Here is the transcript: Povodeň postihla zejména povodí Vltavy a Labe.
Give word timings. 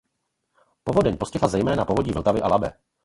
Povodeň 0.83 1.17
postihla 1.17 1.47
zejména 1.47 1.85
povodí 1.85 2.11
Vltavy 2.11 2.41
a 2.41 2.47
Labe. 2.47 2.73